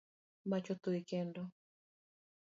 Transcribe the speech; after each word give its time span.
Mach 0.49 0.67
otho 0.73 0.91
e 0.99 1.01
kendo 1.09 1.41